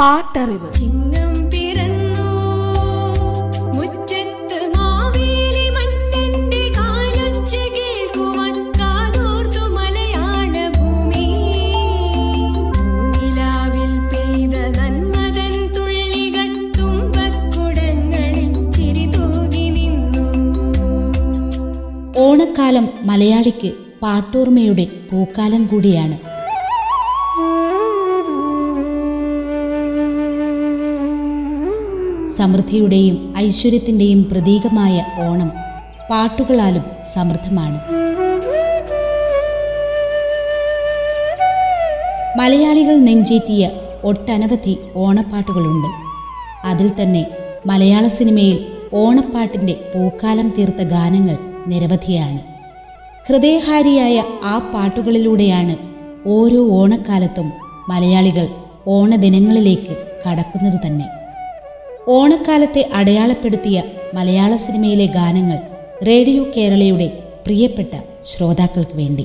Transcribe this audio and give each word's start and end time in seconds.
പാട്ടറിവ്. 0.00 0.72
ചിങ്ങം 0.72 1.50
പിറന്നു. 1.50 2.26
മുറ്റത്ത് 3.76 4.58
മാവേലി 4.76 5.68
മന്നന്റെ 5.70 6.72
കാലൊച്ച 6.78 7.54
കേൾക്കുവാൻ 7.54 8.72
കാതോർത്തു 8.72 9.58
മലയാള 9.58 10.54
ഭൂമി. 10.78 11.26
പൂനിലാവിൽ 12.76 13.92
പെയ്ത 14.10 14.54
നന്മതൻ 14.78 15.72
തുള്ളികൾ 15.72 16.72
തുമ്പക്കുടങ്ങളിൽ 16.78 18.70
ചിരി 18.70 19.06
തൂകി 19.06 19.68
നിന്നു. 19.68 20.26
ഓണക്കാലം 22.18 22.88
മലയാളിക്ക് 23.02 23.72
പാട്ടോർമ്മയുടെ 24.02 24.86
പൂക്കാലം 25.12 25.66
കൂടിയാണ്. 25.66 26.25
സമൃദ്ധിയുടെയും 32.46 33.34
ഐശ്വര്യത്തിന്റെയും 33.36 34.22
പ്രതീകമായ 34.22 35.04
ഓണം 35.28 35.52
പാട്ടുകളാലും 36.10 36.82
സമൃദ്ധമാണ്. 37.14 37.78
മലയാളികൾ 42.38 42.96
നെഞ്ചേറ്റിയ 42.96 43.70
ഒട്ടനവധി 44.04 44.78
ഓണപ്പാട്ടുകളുണ്ട്. 44.96 45.90
അതിൽ 46.64 46.90
തന്നെ 47.02 47.26
മലയാള 47.66 48.08
സിനിമയിൽ 48.08 48.66
ഓണപ്പാട്ടിന്റെ 48.92 49.72
പൂക്കാലം 49.94 50.48
തീർത്ത 50.58 50.82
ഗാനങ്ങൾ 50.82 51.38
നിരവധിയാണ്. 51.66 52.40
ഹൃദയഹാരിയായ 53.28 54.24
ആ 54.44 54.58
പാട്ടുകളിലൂടെയാണ് 54.74 55.76
ഓരോ 56.26 56.70
ഓണക്കാലത്തും 56.70 57.52
മലയാളികൾ 57.88 58.48
ഓണദിനങ്ങളിലേക്ക് 58.86 59.96
കടക്കുന്നത് 60.26 60.80
തന്നെ. 60.86 61.25
ഓണക്കാലത്തെ 62.08 62.90
അടയാളപ്പെടുത്തിയ 62.94 63.82
മലയാള 64.14 64.56
സിനിമയിലെ 64.56 65.06
ഗാനങ്ങൾ 65.06 65.58
റേഡിയോ 66.06 66.44
കേരളയുടെ 66.56 67.08
പ്രിയപ്പെട്ട 67.46 67.94
ശ്രോതാക്കൾക്ക് 68.22 68.96
വേണ്ടി. 68.96 69.24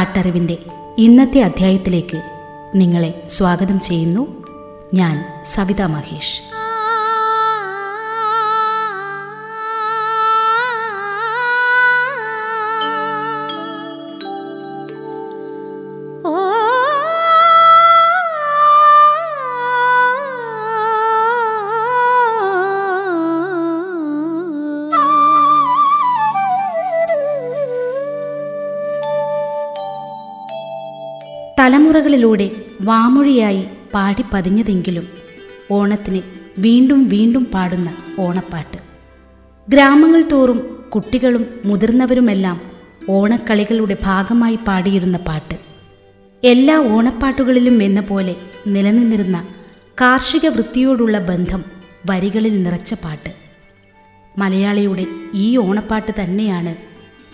പാട്ടറിവിന്റെ 0.02 0.56
ഇന്നത്തെ 0.98 1.40
അധ്യായത്തിലേക്ക് 1.40 2.22
നിങ്ങളെ 2.74 3.22
സ്വാഗതം 3.28 3.80
ചെയ്യുന്നു. 3.80 4.44
ഞാൻ 4.94 5.42
സവിത 5.44 5.82
മഹേഷ്. 5.82 6.51
തലമുറകളിലൂടെ 31.62 32.50
വാമൊഴിയായി 32.81 33.67
പാടിപ്പതിഞ്ഞതെങ്കിലും 33.95 35.09
ഓണത്തിന് 35.71 36.23
വീണ്ടും 36.59 37.09
വീണ്ടും 37.09 37.45
പാടുന്ന 37.45 37.95
ഓണപ്പാട്ട്. 38.21 38.78
ഗ്രാമങ്ങൾ 39.69 40.25
തോറും 40.33 40.89
കുട്ടികളും 40.95 41.47
മുതിർന്നവരുമെല്ലാം 41.65 42.61
ഓണക്കളികളുടെ 43.11 43.97
ഭാഗമായി 44.03 44.59
പാടിയിരുന്ന 44.67 45.19
പാട്ട്. 45.19 45.55
എല്ലാ 46.45 46.78
ഓണപ്പാട്ടുകളിലും 46.78 47.83
എന്ന 47.83 48.00
പോലെ 48.00 48.37
നിലനിന്നിരുന്ന 48.67 49.47
കാർഷിക 50.00 50.49
വൃത്തിയോടുള്ള 50.49 51.19
ബന്ധം 51.19 51.65
വരികളിൽ 52.11 52.62
നിറച്ച 52.62 52.94
പാട്ട്. 52.94 53.33
മലയാളിയുടെ 54.39 55.06
ഈ 55.34 55.56
ഓണപ്പാട്ട് 55.56 56.12
തന്നെയാണ് 56.23 56.77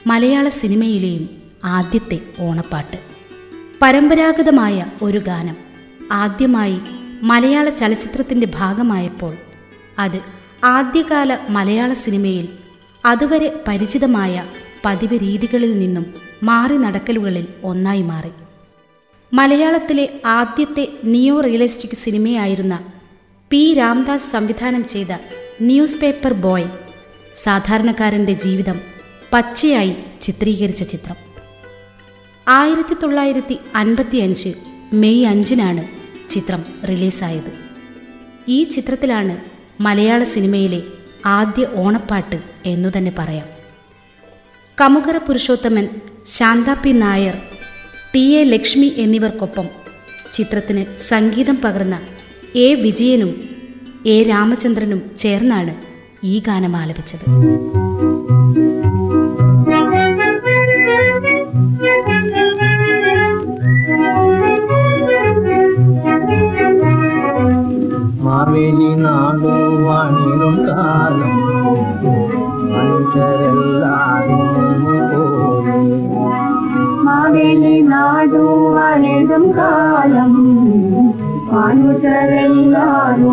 മലയാള 0.08 0.48
സിനിമയിലെയും 0.48 1.28
ആദ്യത്തെ 1.64 2.20
ഓണപ്പാട്ട്. 2.40 3.17
പരമ്പരാഗതമായ 3.82 4.86
ഒരു 5.02 5.18
ഗാനം. 5.18 5.56
ആദ്യമായി 6.12 6.80
മലയാള 7.22 7.68
ചലച്ചിത്രത്തിന്റെ 7.68 8.46
ഭാഗമായപ്പോൾ 8.54 9.34
അത് 9.98 10.20
ആദ്യകാല 10.64 11.38
മലയാള 11.50 11.92
സിനിമയിൽ 11.92 12.48
അതുവരെ 13.04 13.60
പരിചിതമായ 13.68 14.44
പതിവ് 14.84 15.18
രീതികളിൽ 15.22 15.78
നിന്നും 15.78 16.14
മാറി 16.42 16.76
നടക്കലുകളിൽ 16.76 17.46
ഒന്നായി 17.64 18.02
മാറി. 18.02 18.30
മലയാളത്തിലെ 19.32 20.08
ആദ്യത്തെ 20.26 20.88
നിയോ 21.04 21.40
റിയലിസ്റ്റിക് 21.40 21.96
സിനിമയായിരുന്ന 21.96 22.80
പി. 23.50 23.74
രാംദാസ് 23.74 24.32
സംവിധാനം 24.32 24.86
ചെയ്ത 24.86 25.12
ന്യൂസ് 25.60 25.98
പേപ്പർ 25.98 26.32
ബോയ് 26.32 26.64
സാധാരണക്കാരന്റെ 27.36 28.32
ജീവിതം 28.32 28.80
പച്ചയായി 29.32 29.96
ചിത്രീകരിച്ച 30.20 30.82
ചിത്രം. 30.82 31.27
ആയിരത്തി 32.50 32.96
തൊള്ളായിരത്തി 33.02 33.56
അൻപത്തി 33.74 34.16
അഞ്ച് 34.16 34.54
മെയ് 34.92 35.24
അഞ്ചിനാണ് 35.24 35.84
ചിത്രം 36.30 36.64
റിലീസായത്. 36.88 37.52
ഈ 38.48 38.62
ചിത്രത്തിലാണ് 38.62 39.36
മലയാള 39.80 40.22
സിനിമയിലെ 40.22 40.82
ആദ്യ 41.26 41.66
ഓണപ്പാട്ട് 41.74 42.38
എന്നു 42.66 42.88
തന്നെ 42.96 43.12
പറയാം. 43.18 43.46
Kamukara 44.80 45.16
Purushothaman 45.16 45.88
Shantha 46.26 46.74
P 46.82 46.90
Nair 46.90 47.38
T 48.14 48.20
A 48.20 48.44
Lakshmi 48.44 48.92
എന്നിവർക്കൊപ്പം 48.96 49.68
ചിത്രത്തിന് 50.32 50.98
സംഗീതം 50.98 51.58
പകർന്ന 51.64 52.00
എ 52.56 52.74
വിജയനും 52.74 53.48
എ 54.06 54.22
രാമചന്ദ്രനും 54.22 55.16
ചേർന്നാണ് 55.18 55.76
ഈ 56.24 56.38
ഗാനം 56.38 56.76
ആലപിച്ചത്. 56.76 57.24
വാണിടും 81.52 82.00
കാലം 82.72 83.24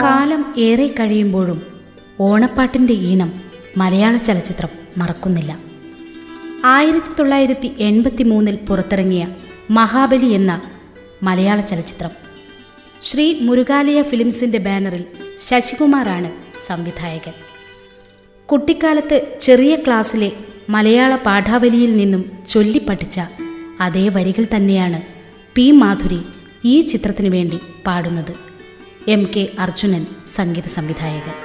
കാലം 0.00 0.44
ഏറെ 0.58 0.86
കഴിയുമ്പോഴും 0.86 1.58
ഓണപ്പാട്ടിന്റെ 2.20 2.92
ഈണം 2.92 3.30
മലയാള 3.76 4.16
ചലച്ചിത്രം 4.16 4.68
മറക്കുന്നില്ല. 4.98 5.52
ആയിരത്തി 6.66 7.12
തൊള്ളായിരത്തി 7.18 7.74
എൺപത്തി 7.78 8.22
മൂന്നിൽ 8.22 8.56
പുറത്തിറങ്ങിയ 8.56 9.28
മഹാബലി 9.70 10.26
എന്ന 10.26 10.62
മലയാള 11.22 11.60
ചലച്ചിത്രം. 11.60 12.10
ശ്രീ 13.02 13.38
മുരുകാലയ 13.40 14.02
ഫിലിംസിന്റെ 14.02 14.58
ബാനറിൽ 14.58 15.04
ശശികുമാറാണ് 15.38 16.32
സംവിധായകൻ. 16.66 17.32
കുട്ടിക്കാലത്ത് 18.46 19.38
ചെറിയ 19.40 19.76
ക്ലാസ്സിലെ 19.76 20.32
മലയാള 20.70 21.16
പാഠാവലിയിൽ 21.16 21.96
നിന്നും 21.96 22.30
ചൊല്ലിപ്പഠിച്ച 22.48 23.20
അതേ 23.80 24.08
വരികൾ 24.08 24.46
തന്നെയാണ് 24.56 25.02
പി 25.54 25.70
മാധുരി 25.70 26.20
ഈ 26.64 26.80
ചിത്രത്തിനു 26.80 27.28
വേണ്ടി 27.28 27.58
പാടുന്നത്. 27.86 28.34
എം 29.08 29.28
കെ 29.36 29.48
അർജുനൻ 29.58 30.06
സംഗീത 30.28 30.66
സംവിധായകൻ. 30.66 31.36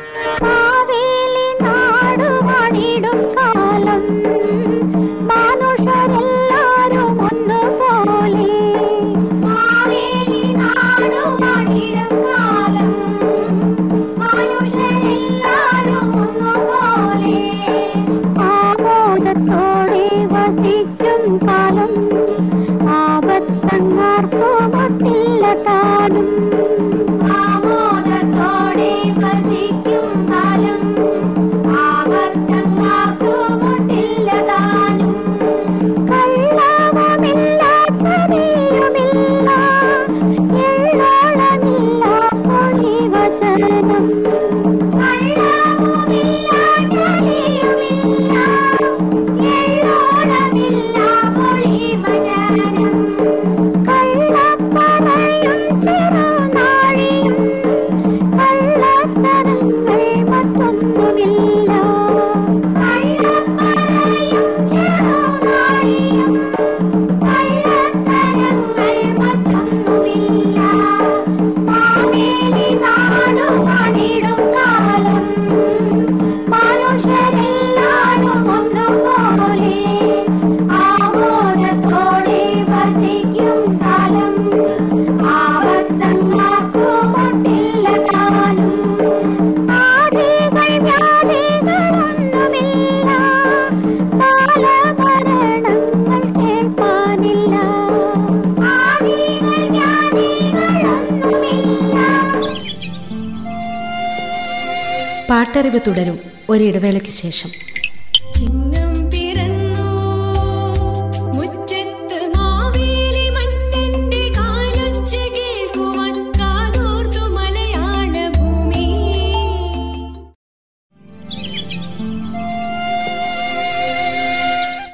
പാട്ടറിവ് 105.31 105.79
തുടരും 105.87 106.19
ഒരിടവേളയ്ക്ക് 106.49 107.09
ശേഷം. 107.09 107.49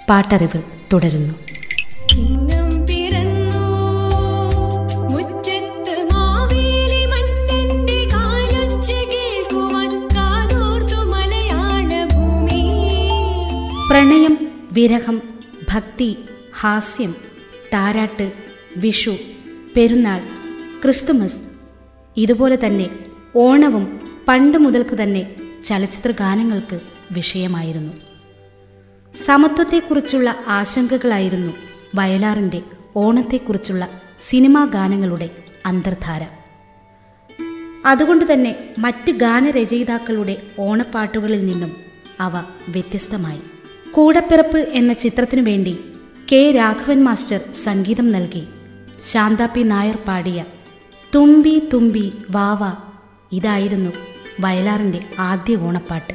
പാട്ടറിവ് 0.09 0.61
പിറന്നു 0.93 1.46
വിരഹം 14.77 15.21
ഭക്തി 15.73 16.17
ഹാസ്യം 16.59 17.15
താരാട്ട് 17.73 18.31
വിഷു 18.77 19.17
പെരുന്നാൾ 19.75 20.21
ക്രിസ്തുമസ് 20.83 21.39
ഇതുപോലെ 22.17 22.57
തന്നെ 22.65 22.89
ഓണവും 23.35 24.01
പണ്ട് 24.27 24.57
മുതൽക്ക് 24.57 25.03
തന്നെ 25.03 25.35
ചലച്ചിത്ര 25.63 26.11
ഗാനങ്ങൾക്ക് 26.11 26.79
വിഷയമായിരുന്നു. 27.11 27.93
സമത്വത്തെക്കുറിച്ചുള്ള 29.13 30.35
ആശങ്കകളായിരുന്നു 30.47 31.53
വയലാറിന്റെ 31.95 32.61
ഓണത്തെക്കുറിച്ചുള്ള 32.95 33.89
സിനിമാ 34.19 34.65
ഗാനങ്ങളുടെ 34.65 35.29
അന്തർധാര. 35.65 36.23
അതുകൊണ്ട് 37.85 38.33
തന്നെ 38.33 38.69
മറ്റ് 38.79 39.11
ഗാനരചയിതാക്കളുടെ 39.11 40.37
ഓണപ്പാട്ടുകളിൽ 40.59 41.45
നിന്നും 41.45 41.75
അവ 42.19 42.31
വ്യത്യസ്തമായി. 42.69 43.56
കൂടപ്പിറപ്പ് 43.97 44.57
എന്ന 44.57 44.93
ചിത്രത്തിനു 44.93 45.41
വേണ്ടി 45.41 45.79
കെ 46.31 46.51
രാഘവൻ 46.51 47.03
മാസ്റ്റർ 47.03 47.39
സംഗീതം 47.51 48.11
നൽകി. 48.11 48.43
ശാന്ത 49.01 49.45
പി 49.45 49.61
നായർ 49.61 49.97
പാടിയ 50.07 50.45
തുമ്പി 51.15 51.69
തുമ്പി 51.73 52.11
വാവ 52.31 52.59
ഇതായിരുന്നു 53.31 53.89
വയലാറിന്റെ 54.39 54.99
ആദ്യ 55.19 55.55
ഓണപ്പാട്ട്. 55.55 56.13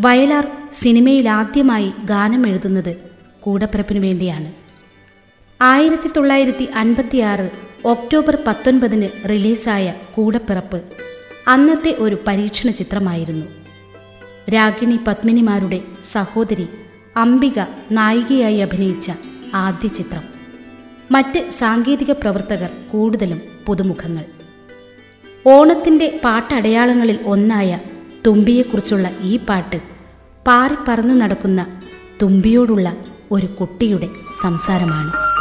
വയലാർ 0.00 0.46
സിനിമയിൽ 0.72 1.28
ആദ്യമായി 1.28 1.92
ഗാനം 2.04 2.46
എഴുതുന്നത് 2.46 2.96
കൂടപ്പിറപ്പിനു 3.40 4.00
വേണ്ടിയാണ്. 4.00 4.52
ആയിരത്തി 5.62 6.10
തൊള്ളായിരത്തി 6.16 6.64
അൻപത്തിയാറ് 6.64 7.50
ഒക്ടോബർ 7.84 8.38
പത്തൊൻപതിന് 8.46 9.28
റിലീസായ 9.28 9.94
കൂടപ്പിറപ്പ് 10.14 10.82
അന്നത്തെ 11.48 11.94
ഒരു 11.98 12.18
പരീക്ഷണ 12.26 12.70
ചിത്രമായിരുന്നു. 12.70 13.63
രാഗിണി 14.48 14.98
പത്മിനിമാരുടെ 15.06 15.82
സഹോദരി 16.04 16.68
അംബിക 17.16 17.58
നായികയായി 17.92 18.58
അഭിനയിച്ച 18.58 19.12
ആദ്യ 19.54 19.88
ചിത്രം. 19.88 20.22
മറ്റ് 21.10 21.50
സാങ്കേതിക 21.50 22.10
പ്രവർത്തകർ 22.12 22.70
കൂടുതലും 22.92 23.42
പുതുമുഖങ്ങൾ. 23.66 24.24
ഓണത്തിന്റെ 25.46 26.20
പാട്ടടയാളങ്ങളിൽ 26.24 27.18
ഒന്നായ 27.26 27.78
തുമ്പിയെക്കുറിച്ചുള്ള 28.26 29.10
ഈ 29.22 29.36
പാട്ട് 29.36 29.80
പാറിപ്പറന്നു 30.46 31.14
നടക്കുന്ന 31.14 31.66
തുമ്പിയോടുള്ള 32.22 32.96
ഒരു 33.32 33.46
കുട്ടിയുടെ 33.46 34.08
സംസാരമാണ്. 34.42 35.33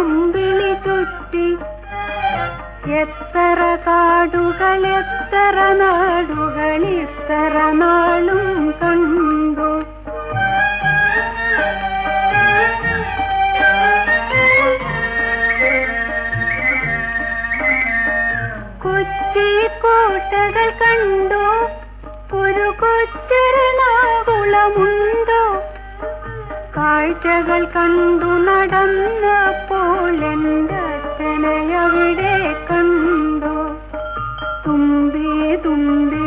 കമ്പിളി 0.00 0.74
ചുറ്റി. 0.74 1.58
എത്ര 2.92 3.78
കാടുകൾ 3.86 4.86
എത്ര 4.86 5.72
നാടുകൾ 5.72 6.86
ഇത്ര 6.86 7.70
നാളും 7.72 8.74
കണ്ടു. 8.82 9.70
കൊച്ചി 18.82 19.68
കോട്ടകൾ 19.82 20.72
കണ്ടു. 20.82 21.44
ഒരു 22.36 22.68
കൊച്ചെറണാകുളമുണ്ടോ 22.80 25.42
കാഴ്ചകൾ 26.80 27.62
കണ്ടു 27.76 28.30
നടന്നപ്പോൾ 28.46 30.24
എന്റെ 30.24 30.78
അച്ഛനെ 30.84 31.56
അവിടെ 31.76 32.34
കണ്ടു. 32.70 33.54
തുമ്പി 34.66 35.56
തുമ്പി 35.56 36.19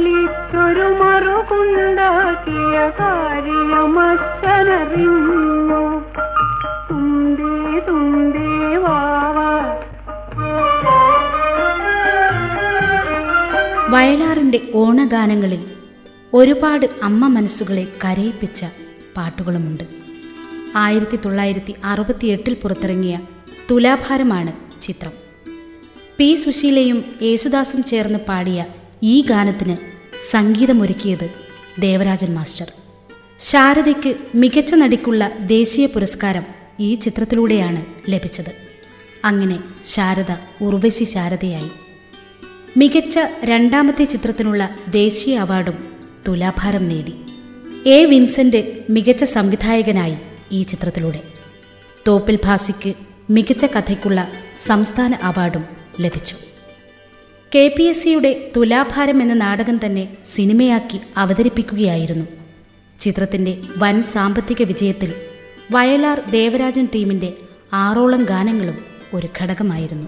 കരിവാളിച്ചൊരു 0.00 0.86
മറുകുണ്ടാക്കിയ 1.00 2.76
കാര്യമച്ഛനറിഞ്ഞു 2.98 4.20
തുമ്പി 6.90 7.56
തുമ്പി 7.88 8.52
വാവ 8.84 9.38
വയലാറിന്റെ 13.92 14.60
ഓണഗാനങ്ങളിൽ 14.74 15.62
ഒരുപാട് 16.34 16.86
അമ്മ 17.02 17.26
മനസ്സുകളെ 17.26 17.84
കരയിപ്പിച്ച 18.04 18.60
പാട്ടുകളുമുണ്ട്. 19.16 19.84
ആയിരത്തി 20.76 21.18
തൊള്ളായിരത്തി 21.24 21.74
അറുപത്തിയെട്ടിൽ 21.84 22.54
പുറത്തിറങ്ങിയ 22.62 23.14
തുലാഭാരമാണ് 23.70 24.52
ചിത്രം. 24.82 25.14
പി 26.18 26.28
സുശീലയും 26.34 26.98
യേശുദാസും 27.22 27.82
ചേർന്ന് 27.84 28.20
പാടിയ 28.28 28.60
ഈ 29.02 29.14
ഗാനത്തിന് 29.30 29.76
സംഗീതമൊരുക്കിയത് 30.28 31.30
ദേവരാജൻ 31.78 32.34
മാസ്റ്റർ. 32.34 32.72
ശാരദയ്ക്ക് 33.40 34.14
മികച്ച 34.34 34.74
നടിക്കുള്ള 34.74 35.30
ദേശീയ 35.40 35.86
പുരസ്കാരം 35.86 36.42
ഈ 36.80 36.94
ചിത്രത്തിലൂടെയാണ് 36.94 37.84
ലഭിച്ചത്. 38.08 38.52
അങ്ങനെ 39.24 39.58
ശാരദ 39.84 40.36
ഉർവശി 40.60 41.04
ശാരദയായി. 41.04 41.70
മികച്ച 42.76 43.18
രണ്ടാമത്തെ 43.44 44.04
ചിത്രത്തിനുള്ള 44.04 44.76
ദേശീയ 44.88 45.38
അവാർഡും 45.38 45.96
തുലാഭാരം 46.28 46.88
നേടി. 46.88 47.14
എ 47.86 48.04
വിൻസെന്റ് 48.04 48.84
മികച്ച 48.90 49.24
സംവിധായകനായി 49.24 50.16
ഈ 50.52 50.62
ചിത്രത്തിലൂടെ. 50.62 51.22
തോപ്പിൽ 52.08 52.38
ഭാസിക്ക് 52.44 52.94
മികച്ച 53.30 53.64
കഥയ്ക്കുള്ള 53.64 54.28
സംസ്ഥാന 54.58 55.14
അവാർഡും 55.14 55.64
ലഭിച്ചു. 56.00 56.36
കെ 57.54 57.74
പി 57.76 57.82
എസ് 57.82 58.04
സിയുടെ 58.04 58.50
തുലാഭാരം 58.56 59.22
എന്ന 59.22 59.34
നാടകം 59.34 59.86
തന്നെ 59.86 60.08
സിനിമയാക്കി 60.24 61.00
അവതരിപ്പിക്കുകയായിരുന്നു. 61.16 62.26
ചിത്രത്തിന്റെ 63.00 63.58
വൻ 63.78 64.02
സാമ്പത്തിക 64.02 64.62
വിജയത്തിൽ 64.62 65.14
വയലാർ 65.70 66.22
ദേവരാജൻ 66.30 66.88
ടീമിന്റെ 66.94 67.32
ആറോളം 67.72 68.24
ഗാനങ്ങളും 68.24 68.78
ഒരു 69.14 69.28
ഘടകമായിരുന്നു. 69.42 70.06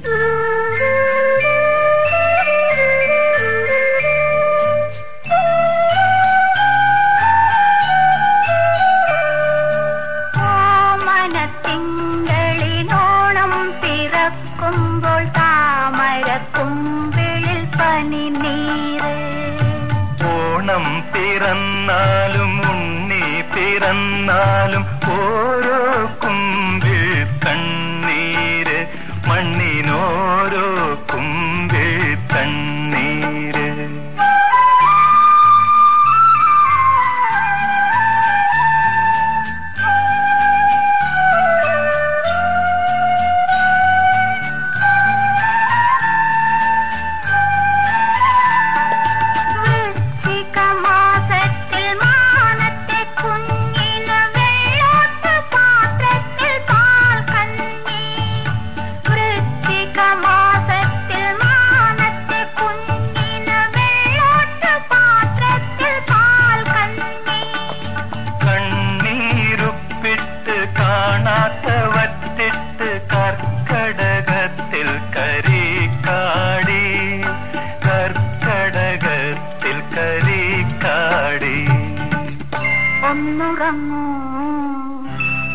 ഒന്നുറങ്ങൂ 83.12 84.04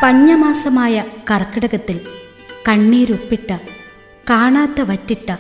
പഞ്ഞമാസമായ 0.03 1.05
കർക്കിടകത്തിൽ 1.31 2.01
കണ്ണീരൊപ്പിട്ട 2.69 3.51
കാണാത്ത 4.31 4.81
വറ്റിട്ട 4.81 5.31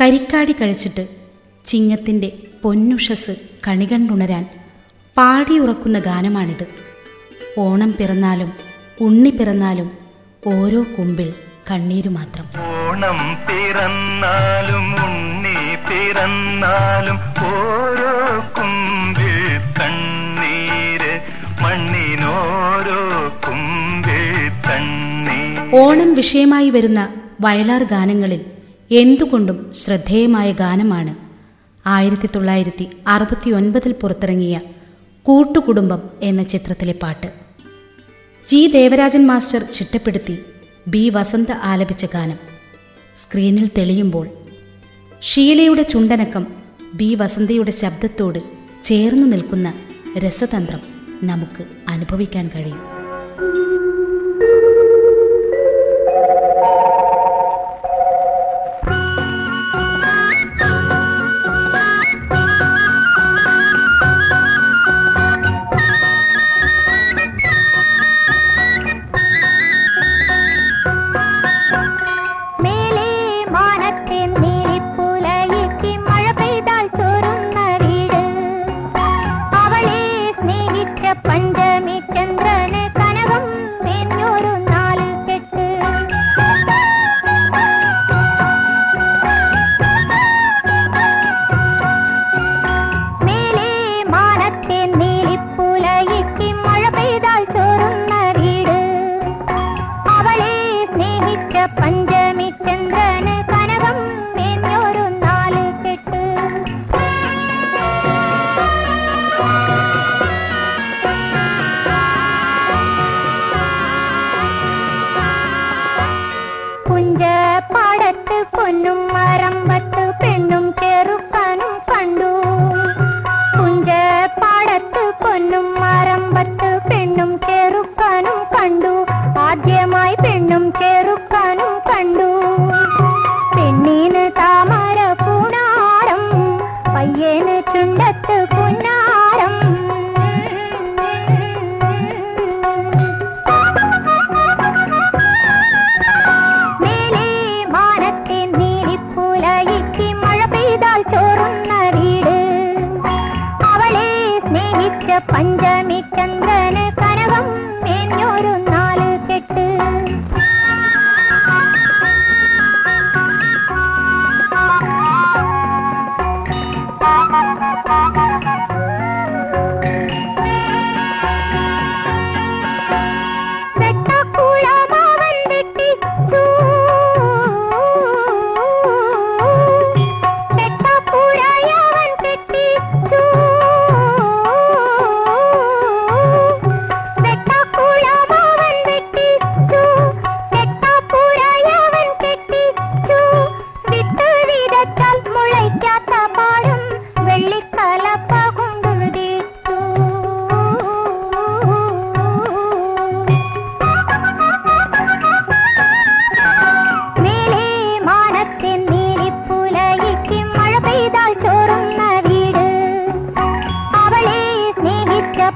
കരിക്കാടി 0.00 0.52
കഴിച്ചിട്ട് 0.52 1.15
ചിങ്ങത്തിന്റെ 1.66 2.28
പൊന്നുഷസ് 2.62 3.34
കണികണ്ടുണരാൻ 3.66 4.44
പാടിയുറക്കുന്ന 5.16 5.98
ഗാനമാണിത്. 5.98 6.66
ഓണം 7.58 7.94
പിറന്നാലും 7.98 8.50
ഉണ്ണി 9.00 9.30
പിറന്നാലും 9.30 9.88
ഓരോ 10.46 10.86
കുമ്പിൽ 10.98 11.34
കണ്ണീര് 11.70 12.08
മാത്രം. 12.08 12.46
ഓണം 12.78 13.18
പിറന്നാലും 13.48 14.94
ഉണ്ണി 15.04 15.56
പിറന്നാലും 15.88 17.18
ഓരോ 17.42 18.12
കുമ്പിൽ 18.58 19.36
കണ്ണീര് 19.80 21.12
മണ്ണിനോരോ 21.62 23.00
കുമ്പിൽ 23.46 24.34
തണ്ണീർ 24.68 25.80
ഓണം 25.80 26.14
വിഷയമായി 26.14 26.70
വരുന്ന 26.70 27.00
വയലാർ 27.40 27.82
ഗാനങ്ങളിൽ 27.84 28.42
എന്തുകൊണ്ടും 28.90 29.70
ശ്രദ്ധേയമായ 29.72 30.52
ഗാനമാണ് 30.52 31.25
ആയിരത്തി 31.86 32.28
തൊള്ളായിരത്തി 32.36 32.88
അറുപത്തി 33.06 33.50
ഒൻപതിൽ 33.50 33.92
പുറത്തിറങ്ങിയ 33.92 34.60
കൂട്ടുകുടുംബം 35.22 36.02
എന്ന 36.22 36.42
ചിത്രത്തിലെ 36.42 36.94
പാട്ട്. 37.02 37.26
ജി. 38.46 38.66
ദേവരാജൻ 38.66 39.26
മാസ്റ്റർ 39.26 39.62
ചിട്ടപ്പെടുത്തി 39.62 40.38
ബി. 40.88 41.08
വസന്ത 41.08 41.52
ആലപിച്ച 41.62 42.04
ഗാനം. 42.04 42.38
സ്ക്രീനിൽ 43.16 43.70
തെളിയുമ്പോൾ 43.78 44.28
ഷീലയുടെ 45.22 45.82
ചുണ്ടനക്കം 45.82 46.46
ബി. 46.94 47.14
വസന്തയുടെ 47.14 47.70
ശബ്ദത്തോട് 47.70 48.38
ചേർന്നു 48.84 49.26
നിൽക്കുന്ന 49.26 49.74
രസതന്ത്രം 50.18 50.80
നമുക്ക് 51.22 51.64
അനുഭവിക്കാൻ 51.88 52.50
കഴിയും. 52.54 52.80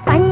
பஞ்ச 0.06 0.29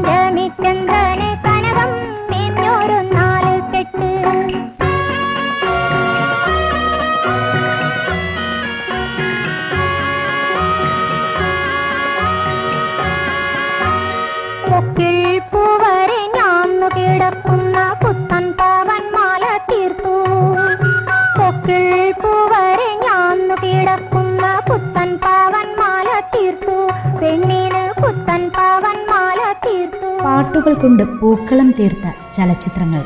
പൂക്കളം 31.29 31.71
തീർത്ത 31.71 32.31
ചലച്ചിത്രങ്ങൾ. 32.33 33.05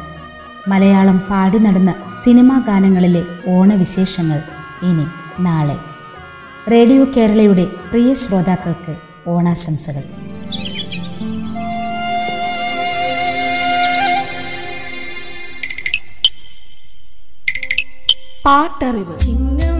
മലയാളം 0.67 1.17
പാടി 1.17 1.57
നടന്ന 1.57 1.95
സിനിമാ 2.23 2.63
ഗാനങ്ങളിലെ 2.67 3.23
ഓണവിശേഷങ്ങൾ 3.47 4.41
ഇനി 4.83 5.05
നാളെ. 5.39 5.77
റേഡിയോ 6.71 7.05
കേരളയുടെ 7.17 7.65
പ്രിയ 7.65 8.13
ശ്രോതാക്കൾക്ക് 8.13 8.95
ഓണാശംസകൾ. 9.27 10.03
പാട്ടറിവ്. 18.45 19.19
ചിങ്ങ 19.19 19.72